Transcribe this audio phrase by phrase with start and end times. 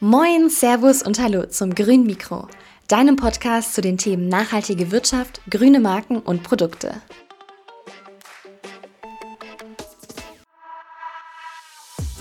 [0.00, 2.48] Moin, Servus und Hallo zum Grün Mikro,
[2.86, 6.96] deinem Podcast zu den Themen nachhaltige Wirtschaft, grüne Marken und Produkte.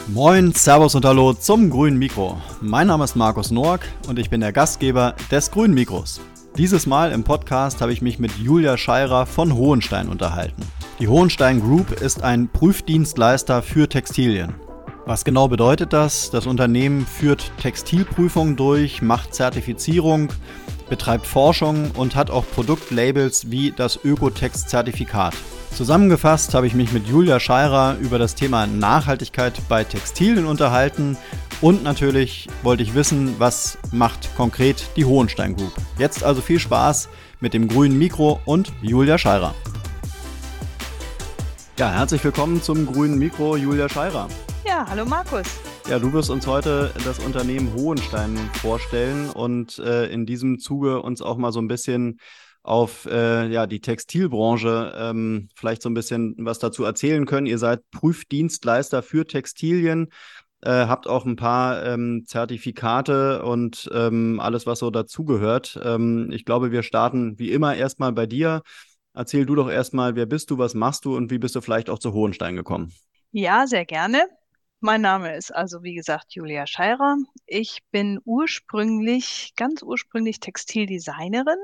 [0.07, 2.41] Moin, Servus und Hallo zum Grünen Mikro.
[2.61, 6.21] Mein Name ist Markus Noack und ich bin der Gastgeber des Grünen Mikros.
[6.57, 10.61] Dieses Mal im Podcast habe ich mich mit Julia Scheirer von Hohenstein unterhalten.
[10.99, 14.55] Die Hohenstein Group ist ein Prüfdienstleister für Textilien.
[15.07, 16.31] Was genau bedeutet das?
[16.31, 20.29] Das Unternehmen führt Textilprüfungen durch, macht Zertifizierung,
[20.89, 25.35] betreibt Forschung und hat auch Produktlabels wie das Ökotex-Zertifikat.
[25.75, 31.17] Zusammengefasst habe ich mich mit Julia Scheirer über das Thema Nachhaltigkeit bei Textilien unterhalten
[31.61, 35.73] und natürlich wollte ich wissen, was macht konkret die Hohenstein Group.
[35.99, 37.09] Jetzt also viel Spaß
[37.41, 39.53] mit dem grünen Mikro und Julia Scheirer.
[41.77, 44.29] Ja, herzlich willkommen zum grünen Mikro, Julia Scheirer.
[44.67, 45.45] Ja, hallo Markus.
[45.87, 51.21] Ja, du wirst uns heute das Unternehmen Hohenstein vorstellen und äh, in diesem Zuge uns
[51.21, 52.19] auch mal so ein bisschen
[52.63, 57.45] auf äh, ja, die Textilbranche ähm, vielleicht so ein bisschen was dazu erzählen können.
[57.45, 60.07] Ihr seid Prüfdienstleister für Textilien,
[60.61, 65.79] äh, habt auch ein paar ähm, Zertifikate und ähm, alles, was so dazugehört.
[65.83, 68.63] Ähm, ich glaube, wir starten wie immer erstmal bei dir.
[69.13, 71.91] Erzähl du doch erstmal, wer bist du, was machst du und wie bist du vielleicht
[71.91, 72.91] auch zu Hohenstein gekommen?
[73.31, 74.27] Ja, sehr gerne.
[74.85, 77.17] Mein Name ist also, wie gesagt, Julia Scheirer.
[77.47, 81.57] Ich bin ursprünglich, ganz ursprünglich Textildesignerin.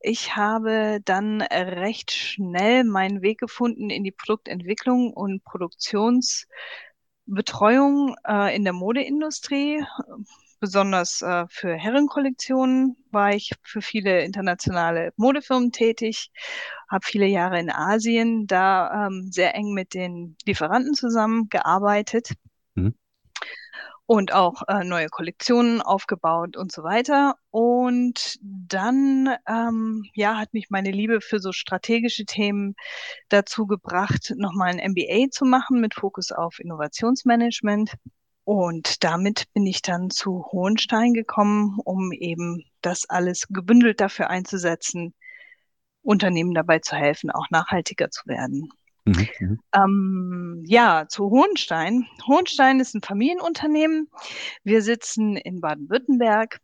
[0.00, 8.64] Ich habe dann recht schnell meinen Weg gefunden in die Produktentwicklung und Produktionsbetreuung äh, in
[8.64, 9.82] der Modeindustrie.
[10.58, 16.30] Besonders äh, für Herrenkollektionen war ich für viele internationale Modefirmen tätig,
[16.88, 22.32] habe viele Jahre in Asien da ähm, sehr eng mit den Lieferanten zusammengearbeitet
[22.74, 22.94] mhm.
[24.06, 27.34] und auch äh, neue Kollektionen aufgebaut und so weiter.
[27.50, 32.76] Und dann ähm, ja, hat mich meine Liebe für so strategische Themen
[33.28, 37.92] dazu gebracht, nochmal ein MBA zu machen mit Fokus auf Innovationsmanagement.
[38.46, 45.14] Und damit bin ich dann zu Hohenstein gekommen, um eben das alles gebündelt dafür einzusetzen,
[46.02, 48.70] Unternehmen dabei zu helfen, auch nachhaltiger zu werden.
[49.04, 49.60] Mhm, mhm.
[49.74, 52.06] Ähm, ja, zu Hohenstein.
[52.28, 54.08] Hohenstein ist ein Familienunternehmen.
[54.62, 56.60] Wir sitzen in Baden-Württemberg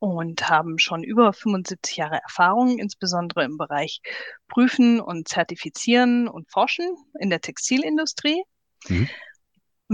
[0.00, 4.00] und haben schon über 75 Jahre Erfahrung, insbesondere im Bereich
[4.48, 8.42] Prüfen und Zertifizieren und Forschen in der Textilindustrie.
[8.88, 9.08] Mhm.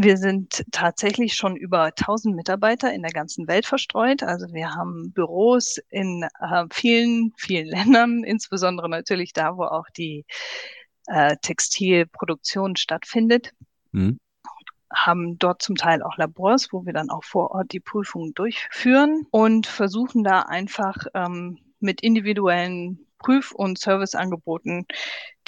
[0.01, 4.23] Wir sind tatsächlich schon über 1000 Mitarbeiter in der ganzen Welt verstreut.
[4.23, 10.25] Also wir haben Büros in äh, vielen, vielen Ländern, insbesondere natürlich da, wo auch die
[11.07, 13.53] äh, Textilproduktion stattfindet.
[13.91, 14.21] Mhm.
[14.95, 19.27] Haben dort zum Teil auch Labors, wo wir dann auch vor Ort die Prüfungen durchführen
[19.33, 24.87] und versuchen da einfach ähm, mit individuellen Prüf- und Serviceangeboten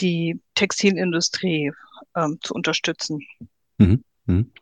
[0.00, 1.70] die Textilindustrie
[2.16, 3.24] ähm, zu unterstützen.
[3.78, 4.02] Mhm.
[4.30, 4.52] Mhm.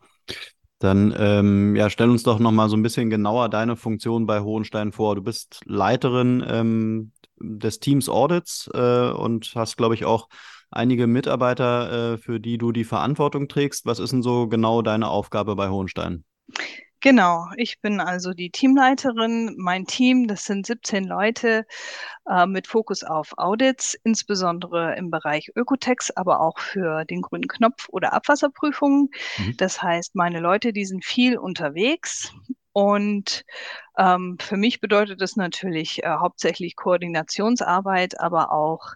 [0.81, 4.41] Dann ähm, ja, stell uns doch noch mal so ein bisschen genauer deine Funktion bei
[4.41, 5.17] Hohenstein vor.
[5.17, 10.29] Du bist Leiterin ähm, des Teams Audits äh, und hast, glaube ich, auch
[10.71, 13.87] einige Mitarbeiter, äh, für die du die Verantwortung trägst.
[13.87, 16.25] Was ist denn so genau deine Aufgabe bei Hohenstein?
[17.01, 19.55] Genau, ich bin also die Teamleiterin.
[19.57, 21.65] Mein Team, das sind 17 Leute
[22.29, 27.89] äh, mit Fokus auf Audits, insbesondere im Bereich Ökotex, aber auch für den grünen Knopf
[27.89, 29.11] oder Abwasserprüfungen.
[29.39, 29.57] Mhm.
[29.59, 32.33] Das heißt, meine Leute, die sind viel unterwegs.
[32.73, 33.45] Und
[33.97, 38.95] ähm, für mich bedeutet das natürlich äh, hauptsächlich Koordinationsarbeit, aber auch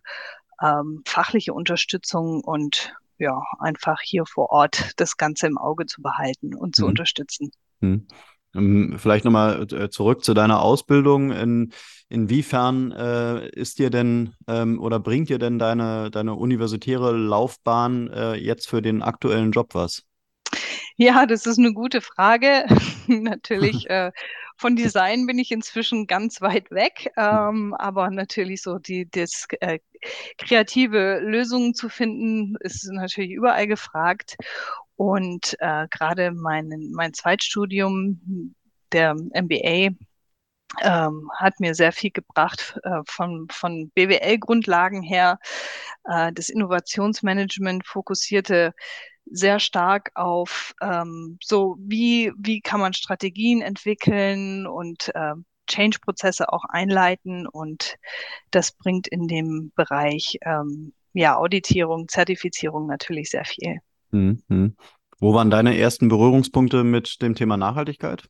[0.61, 6.55] ähm, fachliche Unterstützung und ja, einfach hier vor Ort das Ganze im Auge zu behalten
[6.55, 6.91] und zu mhm.
[6.91, 7.53] unterstützen.
[7.83, 8.07] Hm.
[8.55, 11.33] Ähm, vielleicht nochmal äh, zurück zu deiner Ausbildung.
[11.33, 11.73] In,
[12.09, 18.35] inwiefern äh, ist dir denn ähm, oder bringt dir denn deine, deine universitäre Laufbahn äh,
[18.35, 20.05] jetzt für den aktuellen Job was?
[21.03, 22.65] Ja, das ist eine gute Frage.
[23.09, 24.13] natürlich, äh,
[24.57, 29.81] von Design bin ich inzwischen ganz weit weg, ähm, aber natürlich so die, das äh,
[30.39, 34.37] kreative Lösungen zu finden, ist natürlich überall gefragt.
[34.95, 38.55] Und äh, gerade mein, mein Zweitstudium,
[38.93, 39.97] der MBA,
[40.83, 45.41] ähm, hat mir sehr viel gebracht äh, von, von BWL-Grundlagen her.
[46.05, 48.73] Äh, das Innovationsmanagement fokussierte
[49.27, 55.35] sehr stark auf ähm, so, wie, wie kann man Strategien entwickeln und äh,
[55.67, 57.47] Change-Prozesse auch einleiten.
[57.47, 57.97] Und
[58.51, 63.79] das bringt in dem Bereich ähm, ja, Auditierung, Zertifizierung natürlich sehr viel.
[64.11, 64.77] Mhm.
[65.19, 68.29] Wo waren deine ersten Berührungspunkte mit dem Thema Nachhaltigkeit?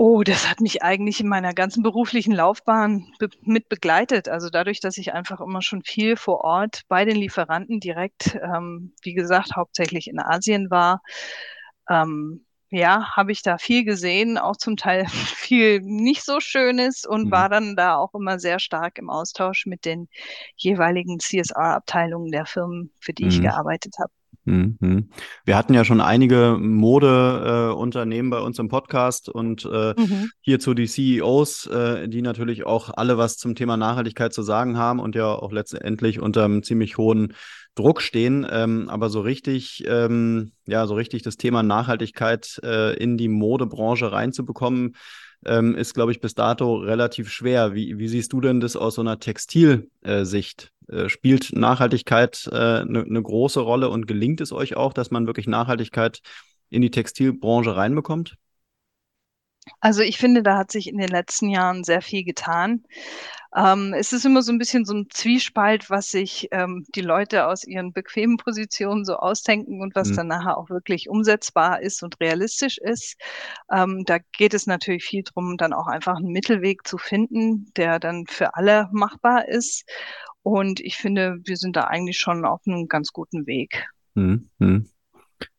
[0.00, 4.28] Oh, das hat mich eigentlich in meiner ganzen beruflichen Laufbahn be mit begleitet.
[4.28, 8.94] Also dadurch, dass ich einfach immer schon viel vor Ort bei den Lieferanten direkt, ähm,
[9.02, 11.02] wie gesagt, hauptsächlich in Asien war,
[11.88, 17.24] ähm, ja, habe ich da viel gesehen, auch zum Teil viel nicht so Schönes und
[17.26, 17.30] mhm.
[17.32, 20.08] war dann da auch immer sehr stark im Austausch mit den
[20.54, 23.30] jeweiligen CSR-Abteilungen der Firmen, für die mhm.
[23.30, 24.12] ich gearbeitet habe.
[24.48, 25.10] Mhm.
[25.44, 30.30] Wir hatten ja schon einige Modeunternehmen äh, bei uns im Podcast und äh, mhm.
[30.40, 35.00] hierzu die CEOs, äh, die natürlich auch alle was zum Thema Nachhaltigkeit zu sagen haben
[35.00, 37.34] und ja auch letztendlich unter einem ziemlich hohen
[37.74, 38.46] Druck stehen.
[38.50, 44.10] Ähm, aber so richtig, ähm, ja, so richtig das Thema Nachhaltigkeit äh, in die Modebranche
[44.10, 44.96] reinzubekommen,
[45.44, 47.74] ähm, ist, glaube ich, bis dato relativ schwer.
[47.74, 50.72] Wie, wie siehst du denn das aus so einer Textilsicht?
[50.88, 55.26] Äh, spielt Nachhaltigkeit eine äh, ne große Rolle und gelingt es euch auch, dass man
[55.26, 56.20] wirklich Nachhaltigkeit
[56.70, 58.36] in die Textilbranche reinbekommt?
[59.80, 62.84] Also ich finde, da hat sich in den letzten Jahren sehr viel getan.
[63.56, 67.46] Ähm, es ist immer so ein bisschen so ein Zwiespalt, was sich ähm, die Leute
[67.46, 70.16] aus ihren bequemen Positionen so ausdenken und was mhm.
[70.16, 73.16] dann nachher auch wirklich umsetzbar ist und realistisch ist.
[73.72, 77.98] Ähm, da geht es natürlich viel drum, dann auch einfach einen Mittelweg zu finden, der
[77.98, 79.84] dann für alle machbar ist.
[80.48, 83.86] Und ich finde, wir sind da eigentlich schon auf einem ganz guten Weg.
[84.14, 84.48] Mhm.
[84.58, 84.88] mhm.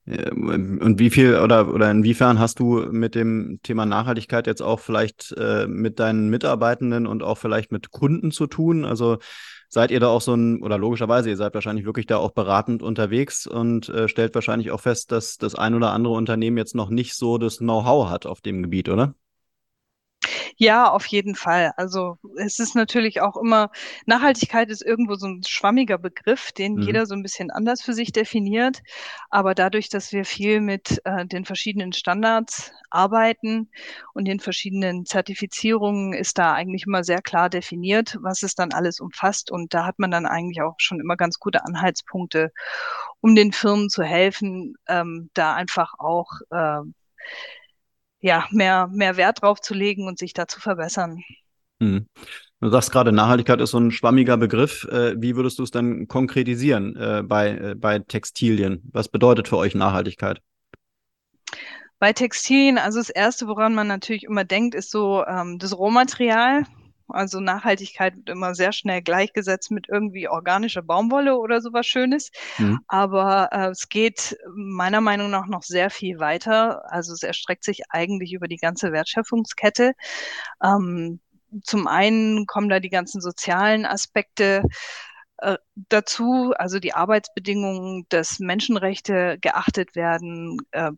[0.07, 4.80] Ähm, und wie viel oder, oder inwiefern hast du mit dem Thema Nachhaltigkeit jetzt auch
[4.80, 8.83] vielleicht äh, mit deinen Mitarbeitenden und auch vielleicht mit Kunden zu tun?
[8.83, 9.19] Also
[9.68, 12.81] seid ihr da auch so ein, oder logischerweise, ihr seid wahrscheinlich wirklich da auch beratend
[12.81, 16.89] unterwegs und äh, stellt wahrscheinlich auch fest, dass das ein oder andere Unternehmen jetzt noch
[16.89, 19.13] nicht so das Know-how hat auf dem Gebiet, oder?
[20.61, 21.71] Ja, auf jeden Fall.
[21.77, 23.71] Also es ist natürlich auch immer,
[24.06, 26.81] Nachhaltigkeit ist irgendwo so ein schwammiger Begriff, den mhm.
[26.81, 28.81] jeder so ein bisschen anders für sich definiert.
[29.29, 33.71] Aber dadurch, dass wir viel mit äh, den verschiedenen Standards arbeiten
[34.13, 39.00] und den verschiedenen Zertifizierungen, ist da eigentlich immer sehr klar definiert, was es dann alles
[39.00, 39.51] umfasst.
[39.51, 42.51] Und da hat man dann eigentlich auch schon immer ganz gute Anhaltspunkte,
[43.21, 46.81] um den Firmen zu helfen, ähm, da einfach auch äh,
[48.21, 51.24] ja, mehr, mehr Wert drauf zu legen und sich da zu verbessern.
[51.81, 52.07] Hm.
[52.62, 54.83] Du sagst gerade, Nachhaltigkeit ist so ein schwammiger Begriff.
[54.92, 58.81] Äh, wie würdest du es dann konkretisieren äh, bei, äh, bei Textilien?
[58.92, 60.42] Was bedeutet für euch Nachhaltigkeit?
[62.00, 66.66] Bei Textilien, also das Erste, woran man natürlich immer denkt, ist so ähm, das Rohmaterial.
[67.09, 72.31] Also Nachhaltigkeit wird immer sehr schnell gleichgesetzt mit irgendwie organischer Baumwolle oder sowas Schönes.
[72.57, 72.79] Mhm.
[72.88, 76.83] Aber äh, es geht meiner Meinung nach noch sehr viel weiter.
[76.91, 79.94] Also es erstreckt sich eigentlich über die ganze Wertschöpfungskette.
[80.63, 81.19] Ähm,
[81.63, 84.63] zum einen kommen da die ganzen sozialen Aspekte
[85.41, 90.91] äh, dazu, also die Arbeitsbedingungen, dass Menschenrechte geachtet werden, äh,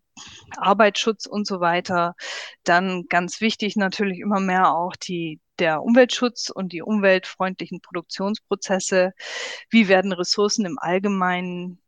[0.57, 2.15] Arbeitsschutz und so weiter.
[2.63, 9.13] Dann ganz wichtig natürlich immer mehr auch die der Umweltschutz und die umweltfreundlichen Produktionsprozesse.
[9.69, 11.79] Wie werden Ressourcen im Allgemeinen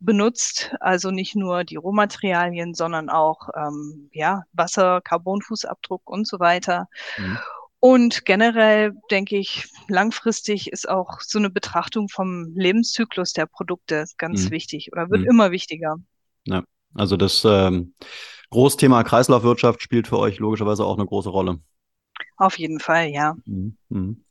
[0.00, 6.88] benutzt, also nicht nur die Rohmaterialien, sondern auch ähm, ja, Wasser, Carbonfußabdruck und so weiter.
[7.18, 7.38] Mhm.
[7.78, 14.46] Und generell denke ich, langfristig ist auch so eine Betrachtung vom Lebenszyklus der Produkte ganz
[14.46, 14.50] mhm.
[14.50, 15.30] wichtig oder wird mhm.
[15.30, 15.96] immer wichtiger.
[16.46, 16.62] Ja,
[16.94, 17.94] also das ähm,
[18.50, 21.58] Großthema Kreislaufwirtschaft spielt für euch logischerweise auch eine große Rolle.
[22.36, 23.34] Auf jeden Fall, ja.
[23.44, 23.76] Mhm.
[23.88, 24.24] mhm.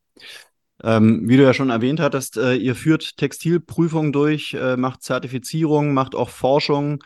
[0.84, 5.94] Ähm, wie du ja schon erwähnt hattest, äh, ihr führt Textilprüfungen durch, äh, macht Zertifizierung,
[5.94, 7.04] macht auch Forschung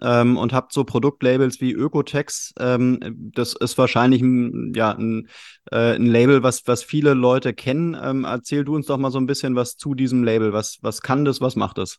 [0.00, 2.54] ähm, und habt so Produktlabels wie Ökotex.
[2.58, 2.98] Ähm,
[3.34, 5.28] das ist wahrscheinlich ein, ja, ein,
[5.70, 7.96] äh, ein Label, was, was viele Leute kennen.
[8.00, 10.52] Ähm, erzähl du uns doch mal so ein bisschen was zu diesem Label.
[10.52, 11.98] Was, was kann das, was macht das?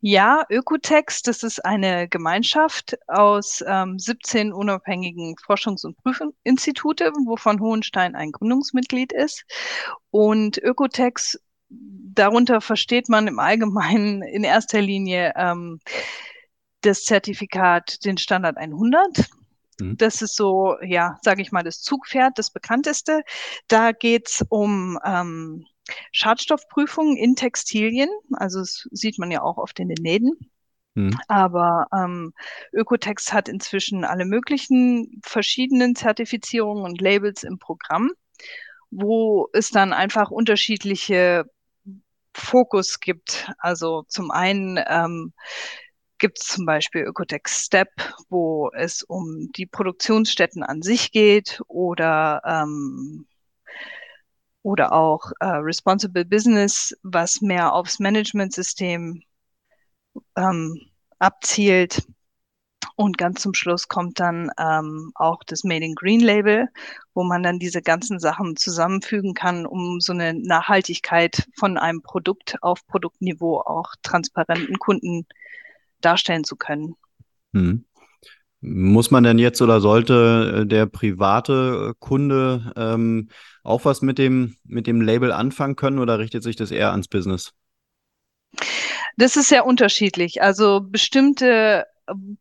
[0.00, 8.14] Ja, Ökotex, das ist eine Gemeinschaft aus ähm, 17 unabhängigen Forschungs- und Prüfinstitute, wovon Hohenstein
[8.14, 9.44] ein Gründungsmitglied ist.
[10.10, 11.38] Und Ökotex,
[11.68, 15.80] darunter versteht man im Allgemeinen in erster Linie ähm,
[16.82, 19.28] das Zertifikat, den Standard 100.
[19.80, 19.96] Mhm.
[19.96, 23.22] Das ist so, ja, sage ich mal, das Zugpferd, das bekannteste.
[23.66, 25.66] Da geht's um ähm,
[26.12, 28.08] Schadstoffprüfungen in Textilien.
[28.32, 30.50] Also das sieht man ja auch oft in den Läden.
[30.94, 31.18] Mhm.
[31.28, 32.32] Aber ähm,
[32.72, 38.10] Ökotex hat inzwischen alle möglichen verschiedenen Zertifizierungen und Labels im Programm,
[38.90, 41.44] wo es dann einfach unterschiedliche
[42.34, 43.50] Fokus gibt.
[43.58, 45.32] Also zum einen ähm,
[46.18, 47.90] gibt es zum Beispiel Ökotex Step,
[48.28, 53.26] wo es um die Produktionsstätten an sich geht oder ähm,
[54.68, 59.22] oder auch äh, Responsible Business, was mehr aufs Managementsystem
[60.36, 60.80] ähm,
[61.18, 62.06] abzielt.
[62.94, 66.68] Und ganz zum Schluss kommt dann ähm, auch das Made in Green Label,
[67.14, 72.62] wo man dann diese ganzen Sachen zusammenfügen kann, um so eine Nachhaltigkeit von einem Produkt
[72.62, 75.26] auf Produktniveau auch transparenten Kunden
[76.02, 76.94] darstellen zu können.
[77.54, 77.86] Hm.
[78.60, 83.28] Muss man denn jetzt oder sollte äh, der private äh, Kunde ähm,
[83.62, 87.08] auch was mit dem, mit dem Label anfangen können oder richtet sich das eher ans
[87.08, 87.52] Business?
[89.16, 90.42] Das ist sehr unterschiedlich.
[90.42, 91.86] Also bestimmte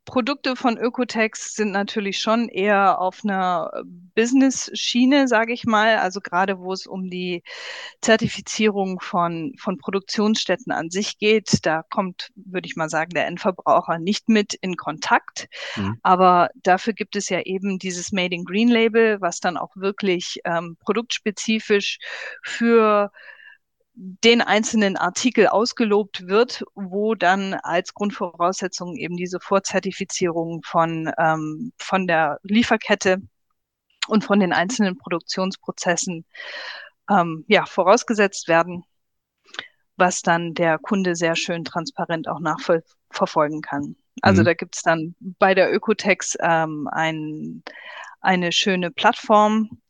[0.06, 3.72] Produkte von Ökotex sind natürlich schon eher auf einer
[4.16, 5.98] Business-Schiene, sage ich mal.
[5.98, 7.44] Also gerade wo es um die
[8.02, 14.00] Zertifizierung von, von Produktionsstätten an sich geht, da kommt, würde ich mal sagen, der Endverbraucher
[14.00, 15.48] nicht mit in Kontakt.
[15.76, 16.00] Mhm.
[16.04, 20.40] Aber dafür gibt es ja eben dieses Made in Green Label, was dann auch wirklich
[20.46, 22.00] ähm, produktspezifisch
[22.44, 23.12] für
[24.00, 32.06] den einzelnen Artikel ausgelobt wird, wo dann als Grundvoraussetzung eben diese Vorzertifizierung von, ähm, von
[32.06, 33.18] der Lieferkette
[34.08, 36.26] und von den einzelnen Produktionsprozessen
[37.10, 38.84] ähm, ja, vorausgesetzt werden,
[39.96, 43.96] was dann der Kunde sehr schön transparent auch nachverfolgen kann.
[44.22, 44.46] Also mhm.
[44.46, 47.64] da gibt's dann bei der Ökotex ähm, ein,
[48.22, 49.82] eine schöne Plattform,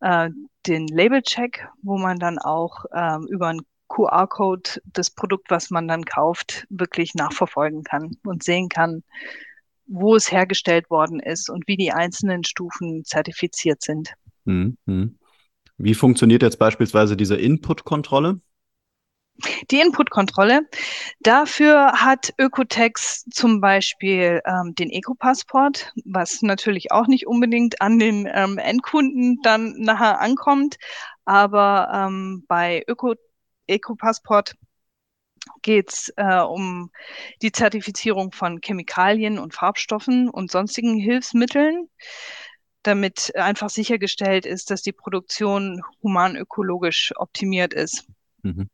[0.00, 0.30] äh,
[0.66, 6.04] den Label-Check, wo man dann auch ähm, über einen QR-Code das Produkt, was man dann
[6.04, 9.02] kauft, wirklich nachverfolgen kann und sehen kann,
[9.86, 14.14] wo es hergestellt worden ist und wie die einzelnen Stufen zertifiziert sind.
[14.44, 15.18] Mhm.
[15.76, 18.40] Wie funktioniert jetzt beispielsweise diese Input-Kontrolle?
[19.70, 20.68] Die Inputkontrolle.
[21.20, 28.28] Dafür hat Ökotex zum Beispiel ähm, den Eco-Passport, was natürlich auch nicht unbedingt an den
[28.32, 30.76] ähm, Endkunden dann nachher ankommt.
[31.24, 33.14] Aber ähm, bei Öko
[33.66, 34.54] Eco-Passport
[35.62, 36.90] geht es äh, um
[37.42, 41.88] die Zertifizierung von Chemikalien und Farbstoffen und sonstigen Hilfsmitteln,
[42.82, 48.06] damit einfach sichergestellt ist, dass die Produktion humanökologisch optimiert ist.
[48.42, 48.68] Mhm.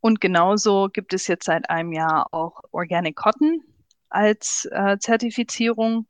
[0.00, 3.62] Und genauso gibt es jetzt seit einem Jahr auch Organic Cotton
[4.08, 6.06] als äh, Zertifizierung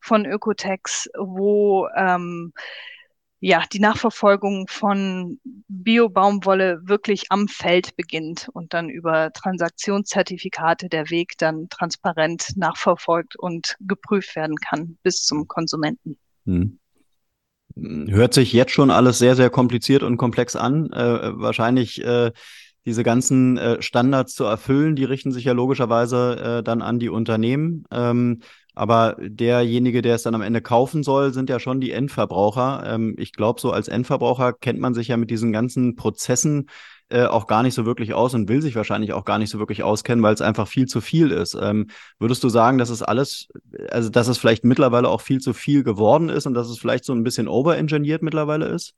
[0.00, 2.52] von Ökotex, wo ähm,
[3.44, 11.32] ja, die Nachverfolgung von Bio-Baumwolle wirklich am Feld beginnt und dann über Transaktionszertifikate der Weg
[11.38, 16.18] dann transparent nachverfolgt und geprüft werden kann bis zum Konsumenten.
[16.46, 16.78] Hm.
[17.74, 20.92] Hört sich jetzt schon alles sehr, sehr kompliziert und komplex an.
[20.92, 22.30] Äh, wahrscheinlich äh,
[22.84, 27.08] diese ganzen äh, Standards zu erfüllen, die richten sich ja logischerweise äh, dann an die
[27.08, 27.84] Unternehmen.
[27.90, 28.40] Ähm,
[28.74, 32.82] aber derjenige, der es dann am Ende kaufen soll, sind ja schon die Endverbraucher.
[32.86, 36.68] Ähm, ich glaube, so als Endverbraucher kennt man sich ja mit diesen ganzen Prozessen
[37.10, 39.58] äh, auch gar nicht so wirklich aus und will sich wahrscheinlich auch gar nicht so
[39.58, 41.54] wirklich auskennen, weil es einfach viel zu viel ist.
[41.60, 43.48] Ähm, würdest du sagen, dass es alles,
[43.90, 47.04] also dass es vielleicht mittlerweile auch viel zu viel geworden ist und dass es vielleicht
[47.04, 48.94] so ein bisschen overengineert mittlerweile ist?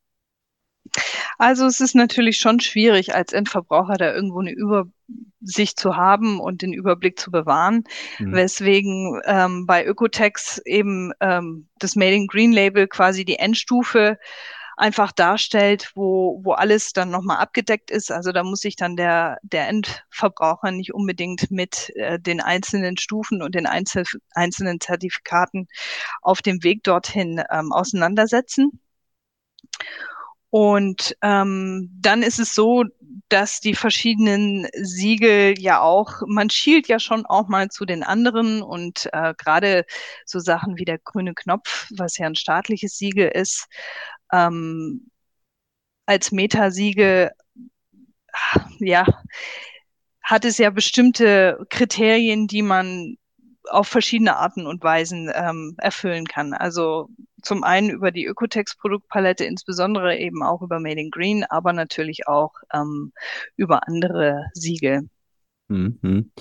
[1.38, 6.62] Also es ist natürlich schon schwierig, als Endverbraucher da irgendwo eine Übersicht zu haben und
[6.62, 7.84] den Überblick zu bewahren,
[8.18, 8.32] mhm.
[8.32, 14.18] weswegen ähm, bei Ökotex eben ähm, das Made in Green Label quasi die Endstufe
[14.76, 18.10] einfach darstellt, wo, wo alles dann nochmal abgedeckt ist.
[18.10, 23.42] Also da muss sich dann der, der Endverbraucher nicht unbedingt mit äh, den einzelnen Stufen
[23.42, 25.68] und den einzel einzelnen Zertifikaten
[26.22, 28.80] auf dem Weg dorthin ähm, auseinandersetzen.
[30.56, 32.84] Und ähm, dann ist es so,
[33.28, 38.62] dass die verschiedenen Siegel ja auch, man schielt ja schon auch mal zu den anderen
[38.62, 39.84] und äh, gerade
[40.24, 43.66] so Sachen wie der grüne Knopf, was ja ein staatliches Siegel ist,
[44.32, 45.10] ähm,
[46.06, 47.32] als Metasiegel,
[48.78, 49.06] ja,
[50.22, 53.16] hat es ja bestimmte Kriterien, die man
[53.70, 56.54] auf verschiedene Arten und Weisen ähm, erfüllen kann.
[56.54, 57.08] Also
[57.44, 62.52] zum einen über die Ökotex-Produktpalette, insbesondere eben auch über Made in Green, aber natürlich auch
[62.72, 63.12] ähm,
[63.56, 65.08] über andere Siegel.
[65.68, 66.32] Mhm.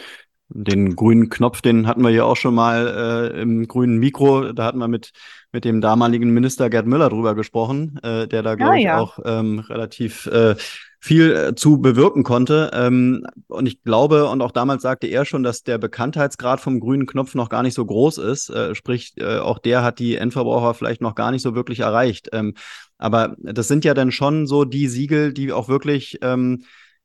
[0.56, 4.54] Den grünen Knopf, den hatten wir ja auch schon mal äh, im grünen Mikro.
[4.54, 5.12] Da hatten wir mit,
[5.52, 9.00] mit dem damaligen Minister Gerd Müller drüber gesprochen, äh, der da, glaube ja, ich, ja.
[9.00, 10.56] auch ähm, relativ äh,
[11.04, 12.72] viel äh, zu bewirken konnte.
[12.74, 17.08] Ähm, und ich glaube, und auch damals sagte er schon, dass der Bekanntheitsgrad vom grünen
[17.08, 18.50] Knopf noch gar nicht so groß ist.
[18.50, 22.30] Äh, sprich, äh, auch der hat die Endverbraucher vielleicht noch gar nicht so wirklich erreicht.
[22.32, 22.54] Ähm,
[22.98, 26.64] aber das sind ja dann schon so die Siegel, die auch wirklich, ähm,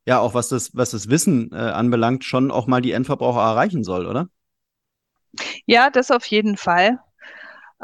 [0.09, 3.85] ja, auch was das, was das Wissen äh, anbelangt, schon auch mal die Endverbraucher erreichen
[3.85, 4.31] soll, oder?
[5.67, 6.99] Ja, das auf jeden Fall.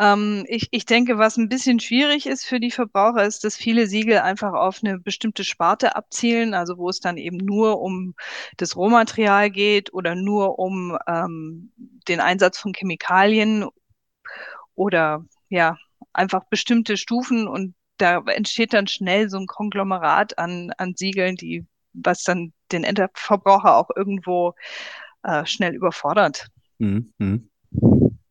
[0.00, 3.86] Ähm, ich, ich denke, was ein bisschen schwierig ist für die Verbraucher, ist, dass viele
[3.86, 8.14] Siegel einfach auf eine bestimmte Sparte abzielen, also wo es dann eben nur um
[8.56, 11.72] das Rohmaterial geht oder nur um ähm,
[12.08, 13.66] den Einsatz von Chemikalien
[14.74, 15.76] oder ja,
[16.14, 21.66] einfach bestimmte Stufen und da entsteht dann schnell so ein Konglomerat an, an Siegeln, die,
[21.94, 24.54] was dann den Endverbraucher auch irgendwo
[25.22, 26.48] äh, schnell überfordert.
[26.78, 27.12] Mhm.
[27.18, 27.48] mhm.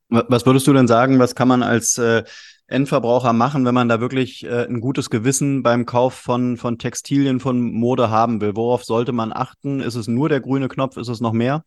[0.10, 2.24] Was würdest du denn sagen, was kann man als äh,
[2.68, 7.40] Endverbraucher machen, wenn man da wirklich äh, ein gutes Gewissen beim Kauf von, von Textilien,
[7.40, 8.56] von Mode haben will?
[8.56, 9.80] Worauf sollte man achten?
[9.80, 10.98] Ist es nur der grüne Knopf?
[10.98, 11.66] Ist es noch mehr?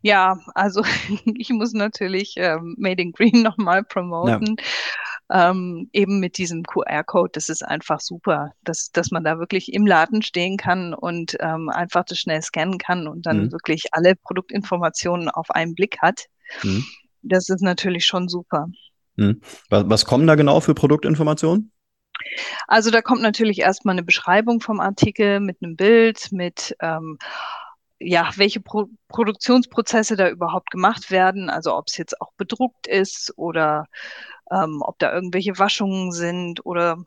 [0.00, 0.82] Ja, also
[1.36, 4.56] ich muss natürlich ähm, Made in Green nochmal promoten.
[4.58, 4.64] Ja.
[5.28, 9.84] Ähm, eben mit diesem QR-Code, das ist einfach super, dass, dass man da wirklich im
[9.84, 13.52] Laden stehen kann und ähm, einfach das schnell scannen kann und dann mhm.
[13.52, 16.26] wirklich alle Produktinformationen auf einen Blick hat.
[16.62, 16.84] Mhm.
[17.22, 18.68] Das ist natürlich schon super.
[19.16, 19.40] Mhm.
[19.68, 21.72] Was, was kommen da genau für Produktinformationen?
[22.66, 27.18] Also da kommt natürlich erstmal eine Beschreibung vom Artikel mit einem Bild, mit ähm,
[27.98, 33.32] ja, welche Pro Produktionsprozesse da überhaupt gemacht werden, also ob es jetzt auch bedruckt ist
[33.36, 33.86] oder
[34.50, 36.98] ähm, ob da irgendwelche Waschungen sind oder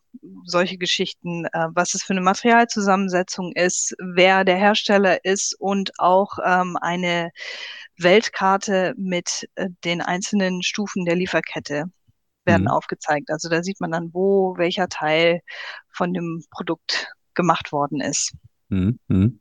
[0.45, 6.37] solche Geschichten, äh, was es für eine Materialzusammensetzung ist, wer der Hersteller ist und auch
[6.45, 7.31] ähm, eine
[7.97, 11.85] Weltkarte mit äh, den einzelnen Stufen der Lieferkette
[12.45, 12.69] werden mhm.
[12.69, 13.29] aufgezeigt.
[13.29, 15.41] Also da sieht man dann, wo welcher Teil
[15.91, 18.33] von dem Produkt gemacht worden ist.
[18.69, 18.99] Mhm.
[19.07, 19.39] mhm.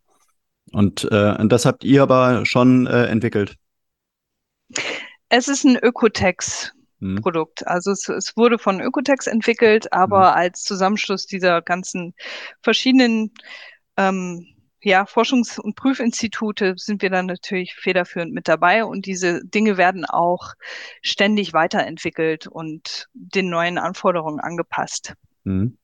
[0.73, 3.57] Und äh, das habt ihr aber schon äh, entwickelt?
[5.31, 6.73] Es ist ein Ökotex.
[7.01, 7.21] Mhm.
[7.21, 7.67] Produkt.
[7.67, 10.37] Also es, es, wurde von Ökotex entwickelt, aber mhm.
[10.37, 12.15] als Zusammenschluss dieser ganzen
[12.63, 13.33] verschiedenen
[13.97, 14.47] ähm,
[14.81, 20.05] ja, Forschungs- und Prüfinstitute sind wir dann natürlich federführend mit dabei und diese Dinge werden
[20.05, 20.55] auch
[21.03, 25.15] ständig weiterentwickelt und den neuen Anforderungen angepasst.
[25.45, 25.79] Mhm.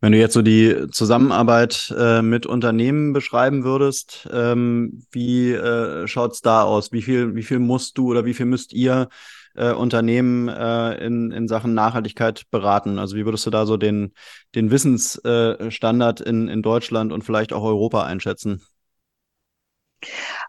[0.00, 6.42] Wenn du jetzt so die Zusammenarbeit äh, mit Unternehmen beschreiben würdest, ähm, wie äh, schaut's
[6.42, 6.92] da aus?
[6.92, 9.08] Wie viel, wie viel musst du oder wie viel müsst ihr
[9.54, 12.98] äh, Unternehmen äh, in, in Sachen Nachhaltigkeit beraten?
[12.98, 14.12] Also wie würdest du da so den,
[14.54, 18.62] den Wissensstandard in, in Deutschland und vielleicht auch Europa einschätzen?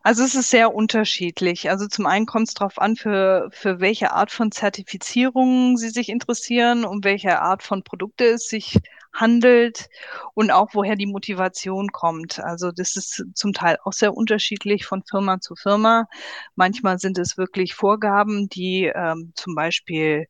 [0.03, 1.69] Also es ist sehr unterschiedlich.
[1.69, 6.09] Also zum einen kommt es darauf an, für, für welche Art von Zertifizierungen Sie sich
[6.09, 8.77] interessieren, um welche Art von Produkte es sich
[9.15, 9.89] handelt
[10.33, 12.39] und auch woher die Motivation kommt.
[12.39, 16.07] Also das ist zum Teil auch sehr unterschiedlich von Firma zu Firma.
[16.55, 20.27] Manchmal sind es wirklich Vorgaben, die ähm, zum Beispiel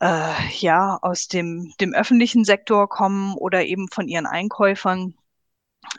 [0.00, 5.14] äh, ja aus dem, dem öffentlichen Sektor kommen oder eben von ihren Einkäufern.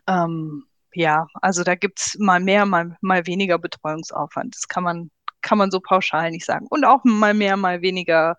[0.08, 4.56] Ähm, ja, also da gibt's mal mehr, mal, mal weniger Betreuungsaufwand.
[4.56, 5.12] Das kann man
[5.46, 6.66] kann man so pauschal nicht sagen.
[6.70, 8.36] Und auch mal mehr, mal weniger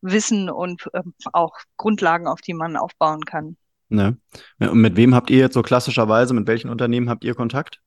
[0.00, 3.56] Wissen und äh, auch Grundlagen, auf die man aufbauen kann.
[3.90, 4.16] Ne.
[4.58, 7.80] Und mit wem habt ihr jetzt so klassischerweise, mit welchen Unternehmen habt ihr Kontakt?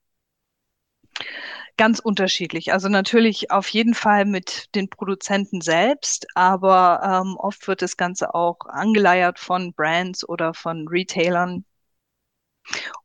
[1.78, 2.74] Ganz unterschiedlich.
[2.74, 8.36] Also natürlich auf jeden Fall mit den Produzenten selbst, aber ähm, oft wird das Ganze
[8.36, 11.66] auch angeleiert von Brands oder von Retailern,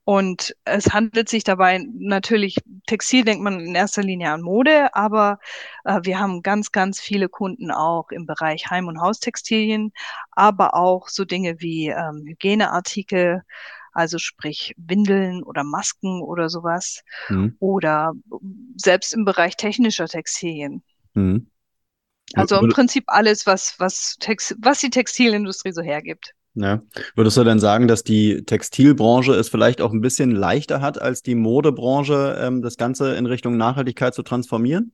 [0.05, 5.41] und es handelt sich dabei natürlich, Textil denkt man in erster Linie an Mode, aber
[5.85, 9.93] äh, wir haben ganz, ganz viele Kunden auch im Bereich Heim- und Haustextilien,
[10.31, 13.43] aber auch so Dinge wie ähm, Hygieneartikel,
[13.93, 17.03] also sprich Windeln oder Masken oder sowas.
[17.29, 17.57] Mhm.
[17.59, 18.13] Oder
[18.77, 20.85] selbst im Bereich technischer Textilien.
[21.15, 21.51] Mhm.
[22.35, 26.36] Also im Prinzip alles, was, was, Text, was die Textilindustrie so hergibt.
[26.57, 26.81] Ja.
[27.15, 31.23] Würdest du denn sagen, dass die Textilbranche es vielleicht auch ein bisschen leichter hat als
[31.23, 34.93] die Modebranche, ähm, das Ganze in Richtung Nachhaltigkeit zu transformieren?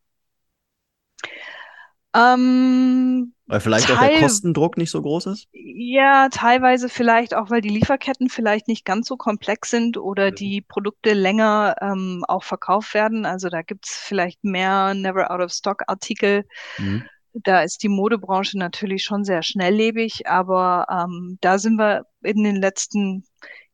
[2.15, 5.49] Ähm, weil vielleicht auch der Kostendruck nicht so groß ist?
[5.53, 10.35] Ja, teilweise vielleicht auch, weil die Lieferketten vielleicht nicht ganz so komplex sind oder mhm.
[10.35, 13.25] die Produkte länger ähm, auch verkauft werden.
[13.25, 16.45] Also da gibt's vielleicht mehr Never-Out-of-Stock-Artikel.
[16.79, 22.43] Mhm da ist die Modebranche natürlich schon sehr schnelllebig, aber ähm, da sind wir in
[22.45, 23.25] den letzten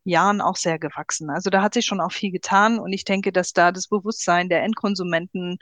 [0.03, 1.29] Jahren auch sehr gewachsen.
[1.29, 4.49] Also da hat sich schon auch viel getan und ich denke, dass da das Bewusstsein
[4.49, 5.59] der Endkonsumenten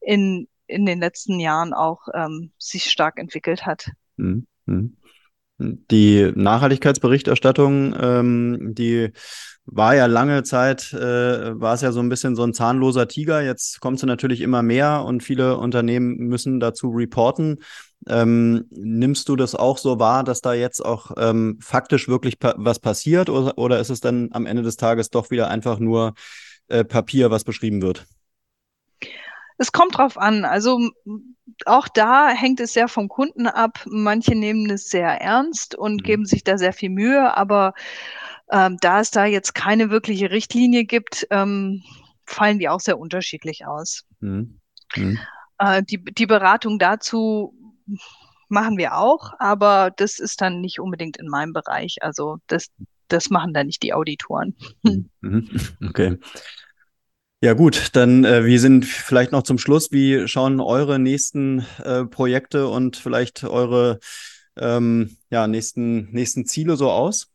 [0.00, 3.90] in, in den letzten Jahren auch ähm, sich stark entwickelt hat.
[4.16, 4.46] Mhm.
[5.58, 9.12] Die Nachhaltigkeitsberichterstattung, ähm, die
[9.66, 13.40] war ja lange Zeit, äh, war es ja so ein bisschen so ein zahnloser Tiger.
[13.40, 17.58] Jetzt kommt sie natürlich immer mehr und viele Unternehmen müssen dazu reporten.
[18.06, 22.54] Ähm, nimmst du das auch so wahr, dass da jetzt auch ähm, faktisch wirklich pa
[22.58, 26.14] was passiert oder, oder ist es dann am Ende des Tages doch wieder einfach nur
[26.68, 28.06] äh, Papier, was beschrieben wird?
[29.58, 30.44] Es kommt drauf an.
[30.44, 30.90] Also
[31.66, 33.84] auch da hängt es sehr vom Kunden ab.
[33.86, 36.04] Manche nehmen es sehr ernst und Mhm.
[36.04, 37.74] geben sich da sehr viel Mühe, aber
[38.50, 41.82] ähm, da es da jetzt keine wirkliche Richtlinie gibt, ähm,
[42.26, 44.04] fallen die auch sehr unterschiedlich aus.
[44.20, 44.60] Mhm.
[44.96, 45.18] Mhm.
[45.58, 47.54] Äh, die, die Beratung dazu
[48.48, 51.96] machen wir auch, aber das ist dann nicht unbedingt in meinem Bereich.
[52.00, 52.68] Also das,
[53.08, 54.54] das machen dann nicht die Auditoren.
[54.82, 55.10] Mhm.
[55.20, 55.48] Mhm.
[55.88, 56.18] Okay.
[57.44, 59.92] Ja gut, dann äh, wir sind vielleicht noch zum Schluss.
[59.92, 64.00] Wie schauen eure nächsten äh, Projekte und vielleicht eure
[64.56, 67.30] ähm, ja, nächsten, nächsten Ziele so aus?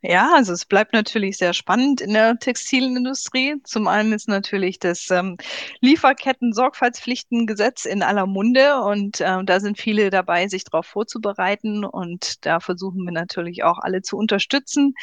[0.00, 3.56] Ja, also es bleibt natürlich sehr spannend in der Textilindustrie.
[3.64, 5.36] Zum einen ist natürlich das ähm,
[5.82, 12.60] Lieferketten-Sorgfaltspflichtengesetz in aller Munde und ähm, da sind viele dabei, sich darauf vorzubereiten und da
[12.60, 14.94] versuchen wir natürlich auch alle zu unterstützen.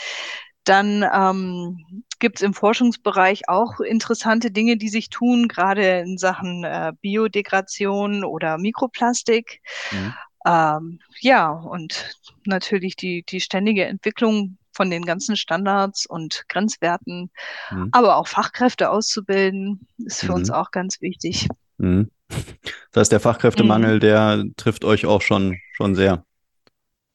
[0.64, 6.64] Dann ähm, gibt es im Forschungsbereich auch interessante Dinge, die sich tun, gerade in Sachen
[6.64, 9.60] äh, Biodegradation oder Mikroplastik.
[9.92, 10.14] Mhm.
[10.46, 17.30] Ähm, ja, und natürlich die, die ständige Entwicklung von den ganzen Standards und Grenzwerten,
[17.72, 17.90] Mhm.
[17.92, 20.56] aber auch Fachkräfte auszubilden, ist für uns Mhm.
[20.56, 21.50] auch ganz wichtig.
[21.78, 22.10] Mhm.
[22.94, 26.24] Das heißt, der Fachkräftemangel, der trifft euch auch schon, schon sehr.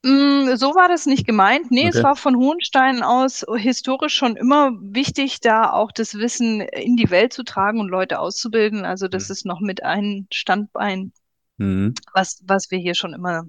[0.05, 1.71] Mm, So war das nicht gemeint.
[1.71, 2.05] Nee, es Okay.
[2.05, 7.33] war von Hohenstein aus historisch schon immer wichtig, da auch das Wissen in die Welt
[7.33, 8.85] zu tragen und Leute auszubilden.
[8.85, 9.33] Also das Mhm.
[9.33, 11.13] ist noch mit ein Standbein,
[11.59, 11.95] Mhm.
[12.15, 13.45] was, was wir hier schon immer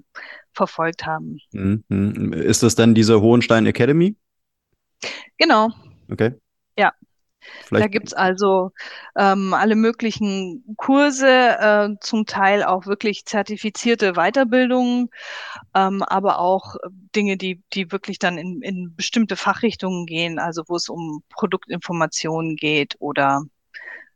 [0.52, 1.38] verfolgt haben.
[1.52, 1.84] Mhm.
[1.88, 2.32] Mhm.
[2.32, 4.16] Ist das dann diese Hohenstein Academy?
[5.38, 5.70] Genau.
[6.10, 6.34] Okay.
[6.76, 6.92] Ja.
[7.40, 7.92] Da Vielleicht.
[7.92, 8.72] gibt's also
[9.16, 15.08] ähm, alle möglichen Kurse, äh, zum Teil auch wirklich zertifizierte Weiterbildungen,
[15.74, 16.76] ähm, aber auch
[17.16, 22.56] Dinge, die, die wirklich dann in, in bestimmte Fachrichtungen gehen, also wo es um Produktinformationen
[22.56, 23.42] geht oder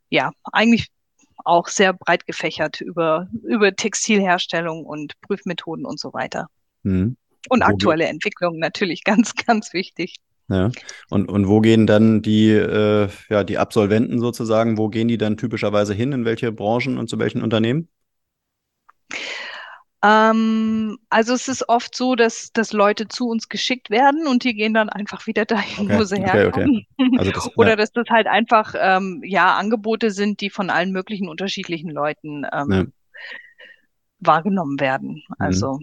[0.09, 0.89] ja, eigentlich
[1.43, 6.47] auch sehr breit gefächert über, über Textilherstellung und Prüfmethoden und so weiter.
[6.83, 7.17] Mhm.
[7.49, 10.15] Und aktuelle Entwicklungen natürlich ganz, ganz wichtig.
[10.47, 10.71] Ja.
[11.09, 15.37] Und, und wo gehen dann die, äh, ja, die Absolventen sozusagen, wo gehen die dann
[15.37, 17.89] typischerweise hin, in welche Branchen und zu welchen Unternehmen?
[20.03, 24.53] Ähm, also es ist oft so, dass, dass Leute zu uns geschickt werden und die
[24.53, 26.85] gehen dann einfach wieder dahin, Okay, wo sie okay, herkommen.
[27.15, 30.91] Also das, Oder ja, dass das halt einfach ähm, ja Angebote sind, die von allen
[30.91, 32.85] möglichen unterschiedlichen Leuten ähm, Ja.
[34.19, 35.23] wahrgenommen werden.
[35.39, 35.79] Also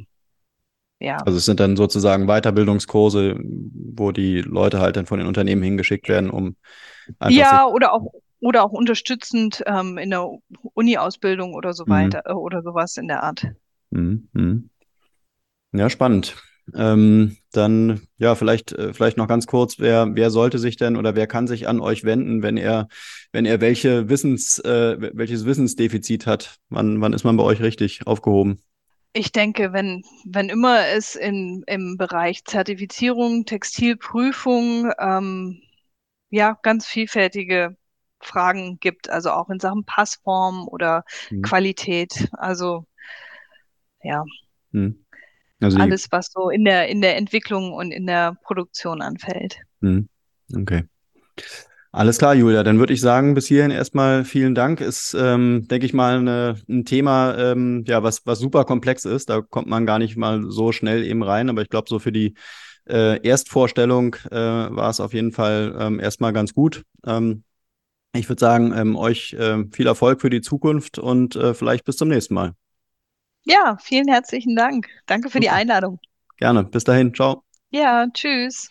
[1.02, 1.16] ja.
[1.18, 6.08] also es sind dann sozusagen Weiterbildungskurse, wo die Leute halt dann von den Unternehmen hingeschickt
[6.08, 6.56] werden, um
[7.18, 10.28] einfach Ja, oder auch oder auch unterstützend ähm, in der
[10.74, 11.90] Uni-Ausbildung oder so Mhm.
[11.90, 13.46] weiter äh, oder sowas in der Art.
[13.90, 14.70] Mhm, mhm.
[15.72, 16.36] Ja, spannend.
[16.74, 21.14] Ähm, dann, ja, vielleicht, äh, vielleicht noch ganz kurz, wer, wer sollte sich denn oder
[21.16, 22.88] wer kann sich an euch wenden, wenn er,
[23.32, 26.56] wenn er welche Wissens, äh, welches Wissensdefizit hat?
[26.68, 28.62] Wann, wann ist man bei euch richtig aufgehoben?
[29.14, 35.60] Ich denke, wenn, wenn immer es in, im Bereich Zertifizierung, Textilprüfung, ähm,
[36.30, 37.76] ja, ganz vielfältige
[38.20, 41.42] Fragen gibt, also auch in Sachen Passform oder Mhm.
[41.42, 42.28] Qualität.
[42.32, 42.86] Also
[44.02, 44.24] ja,
[44.72, 45.04] Mhm.
[45.60, 49.60] Also alles, was so in der, in der Entwicklung und in der Produktion anfällt.
[49.80, 50.08] Mhm.
[50.54, 50.84] Okay.
[51.94, 52.62] Alles klar, Julia.
[52.62, 54.80] Dann würde ich sagen, bis hierhin erstmal vielen Dank.
[54.80, 59.28] Ist, ähm, denke ich mal, eine, ein Thema, ähm, ja, was, was super komplex ist.
[59.28, 61.50] Da kommt man gar nicht mal so schnell eben rein.
[61.50, 62.34] Aber ich glaube, so für die
[62.88, 66.82] äh, Erstvorstellung äh, war es auf jeden Fall ähm, erstmal ganz gut.
[67.06, 67.44] Ähm,
[68.14, 71.96] ich würde sagen, ähm, euch äh, viel Erfolg für die Zukunft und äh, vielleicht bis
[71.96, 72.54] zum nächsten Mal.
[73.44, 74.88] Ja, vielen herzlichen Dank.
[75.06, 75.56] Danke für die Super.
[75.56, 76.00] Einladung.
[76.38, 76.64] Gerne.
[76.64, 77.14] Bis dahin.
[77.14, 77.44] Ciao.
[77.70, 78.70] Ja, tschüss.